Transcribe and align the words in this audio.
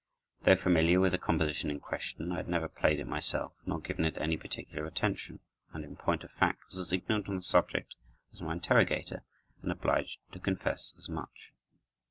Though 0.41 0.55
familiar 0.55 0.99
with 0.99 1.11
the 1.11 1.19
composition 1.19 1.69
in 1.69 1.79
question, 1.79 2.31
I 2.31 2.37
had 2.37 2.47
never 2.47 2.67
played 2.67 2.99
it 2.99 3.05
myself, 3.05 3.53
nor 3.67 3.79
given 3.79 4.03
it 4.03 4.17
any 4.17 4.35
particular 4.35 4.87
attention, 4.87 5.41
and 5.73 5.85
in 5.85 5.95
point 5.95 6.23
of 6.23 6.31
fact 6.31 6.65
was 6.71 6.79
as 6.79 6.91
ignorant 6.91 7.29
on 7.29 7.35
the 7.35 7.43
subject 7.43 7.93
as 8.33 8.41
my 8.41 8.53
interrogator, 8.53 9.23
and 9.61 9.71
obliged 9.71 10.17
to 10.31 10.39
confess 10.39 10.95
as 10.97 11.07
much. 11.07 11.53